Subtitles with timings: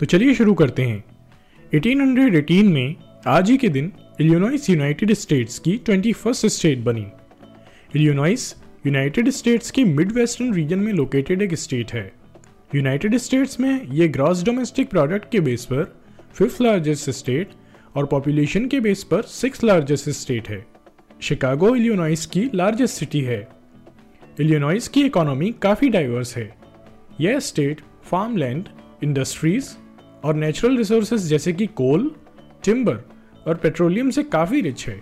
[0.00, 1.04] तो चलिए शुरू करते हैं।
[1.74, 7.06] 1818 में आज ही के दिन इलियोनॉइस यूनाइटेड स्टेट्स की 21st स्टेट बनी।
[7.96, 8.54] इलियोनॉइस
[8.86, 12.12] यूनाइटेड स्टेट्स के मिड वेस्टर्न रीजन में लोकेटेड एक स्टेट है।
[12.74, 15.98] यूनाइटेड स्टेट्स में ये ग्रॉस डोमेस्टिक प्रोडक्ट के बेस पर
[16.34, 17.50] फिफ्थ लार्जेस्ट स्टेट
[17.94, 20.66] और पॉपुलेशन के बेस पर सिक्स लार्जेस्ट स्टेट है।
[21.20, 23.48] शिकागो इलियोनॉइस की लार्जेस्ट सिटी है।
[24.40, 26.54] इलियोनॉइस की इकोनॉमी काफ़ी डाइवर्स है।
[27.20, 28.68] यह स्टेट फार्मलैंड
[29.04, 29.70] इंडस्ट्रीज़
[30.26, 32.14] और नेचुरल रिसोर्सेज जैसे कि कोल
[32.64, 32.98] टिम्बर
[33.46, 35.00] और पेट्रोलियम से काफ़ी रिच है।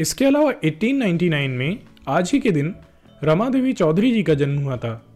[0.00, 1.78] इसके अलावा 1899 में
[2.08, 2.74] आज ही के दिन
[3.22, 5.06] रमा देवी चौधरी जी का जन्म हुआ था।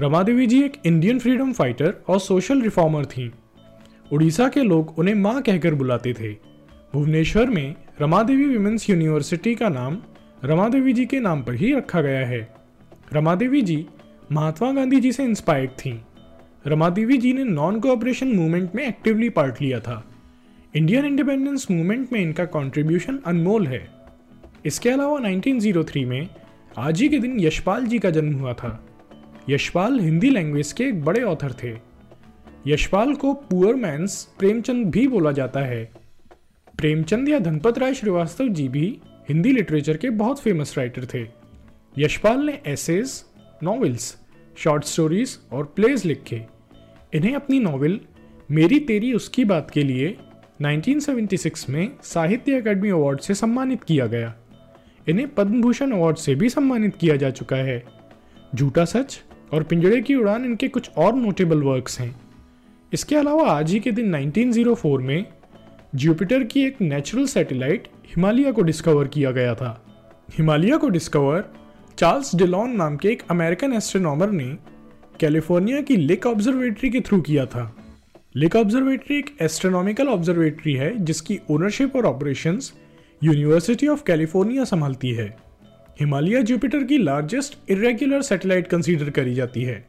[0.00, 3.30] रमा देवी जी एक इंडियन फ्रीडम फाइटर और सोशल रिफॉर्मर थीं।
[4.12, 6.32] उड़ीसा के लोग उन्हें माँ कहकर बुलाते थे।
[6.92, 9.98] भुवनेश्वर में रमा देवी विमेंस यूनिवर्सिटी का नाम
[10.44, 12.54] रमा देवी जी के नाम पर ही रखा गया है।
[13.12, 13.86] रमा देवी जी
[14.32, 15.98] महात्मा गांधी जी से इंस्पायर्ड थीं।
[16.66, 20.04] रमा देवी जी ने नॉन कोऑपरेशन मूवमेंट में एक्टिवली पार्ट लिया था।
[20.76, 23.88] इंडियन इंडिपेंडेंस मूवमेंट में इनका कंट्रीब्यूशन अनमोल है।
[24.66, 26.28] इसके अलावा 1903 में
[26.78, 28.86] आज ही के दिन यशपाल जी का जन्म हुआ था।
[29.48, 31.74] यशपाल हिंदी लैंग्वेज के एक बड़े ऑथर थे।
[32.66, 35.92] यशपाल को पुअर मैंस प्रेमचंद भी बोला जाता है।
[36.78, 41.26] प्रेमचंद या धनपत राय श्रीवास्तव जी भी हिंदी लिटरेचर के बहुत फ़ेमस राइटर थे।
[41.98, 43.24] यशपाल ने एसेज
[43.62, 44.19] नॉवेल्स
[44.60, 46.46] शॉर्ट स्टोरीज और प्लेज लिखे।
[47.14, 48.00] इन्हें अपनी नॉवेल
[48.50, 50.16] मेरी तेरी उसकी बात के लिए
[50.62, 54.34] 1976 में साहित्य अकादमी अवार्ड से सम्मानित किया गया।
[55.08, 57.84] इन्हें पद्म भूषण अवार्ड से भी सम्मानित किया जा चुका है।
[58.54, 59.22] झूठा सच
[59.52, 62.20] और पिंजड़े की उड़ान इनके कुछ और नोटेबल वर्क्स हैं।
[62.92, 65.24] इसके अलावा आज ही के दिन 1904 में
[65.94, 69.86] जुपिटर की एक नेचुरल सैटेलाइट हिमालय को डिस्कवर किया गया था।
[70.38, 71.59] हिमालय को डिस्कवर
[71.98, 74.56] चार्ल्स डिलॉन नाम के एक अमेरिकन एस्ट्रोनॉमर ने
[75.20, 77.76] कैलिफ़ोर्निया की लिक ऑब्जर्वेटरी के थ्रू किया था।
[78.36, 82.72] लिक ऑब्जर्वेटरी एक एस्ट्रोनॉमिकल ऑब्जर्वेटरी है, जिसकी ओनरशिप और ऑपरेशंस
[83.24, 85.36] यूनिवर्सिटी ऑफ़ कैलिफ़ोर्निया संभालती है।
[86.00, 89.86] हिमालय जुपिटर की लार्जेस्ट इरेगुलर सैटेलाइट कंसीडर करी जाती है।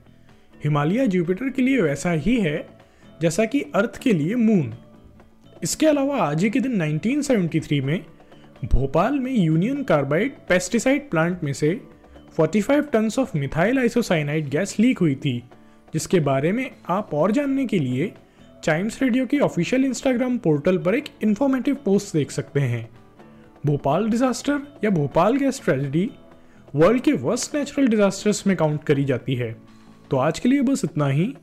[0.63, 2.67] हिमालय जुपिटर के लिए वैसा ही है,
[3.21, 4.73] जैसा कि अर्थ के लिए मून
[5.63, 8.05] इसके अलावा आज ही के दिन 1973 में
[8.65, 11.69] भोपाल में यूनियन कार्बाइड पेस्टिसाइड प्लांट में से
[12.39, 15.43] 45 tons of methyl isocyanide gas leak हुई थी,
[15.93, 18.11] जिसके बारे में आप और जानने के लिए
[18.63, 22.89] चाइम्स रेडियो के ऑफिशियल इंस्टाग्राम पोर्टल पर एक इन्फॉर्मेटिव पोस्ट देख सकते हैं।
[23.65, 26.09] भोपाल डिजास्टर या भोपाल गैस ट्रेजेडी
[26.75, 29.55] वर्ल्ड के वर्स्ट नेचुरल डिजास्टर्स में काउंट करी जाती है।
[30.11, 31.33] तो आज के लिए बस इतना ही।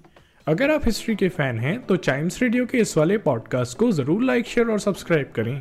[0.46, 4.22] अगर आप हिस्ट्री के फ़ैन हैं तो चाइम्स रेडियो के इस वाले पॉडकास्ट को ज़रूर
[4.22, 5.60] लाइक शेयर और सब्सक्राइब करें।